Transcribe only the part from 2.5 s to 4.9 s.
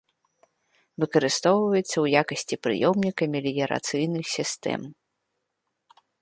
прыёмніка меліярацыйных сістэм.